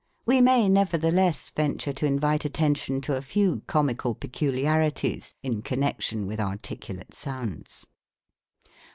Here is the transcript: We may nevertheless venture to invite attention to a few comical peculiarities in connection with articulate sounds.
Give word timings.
We 0.25 0.41
may 0.41 0.67
nevertheless 0.67 1.51
venture 1.51 1.93
to 1.93 2.07
invite 2.07 2.43
attention 2.43 3.01
to 3.01 3.15
a 3.15 3.21
few 3.21 3.61
comical 3.67 4.15
peculiarities 4.15 5.35
in 5.43 5.61
connection 5.61 6.25
with 6.25 6.39
articulate 6.39 7.13
sounds. 7.13 7.85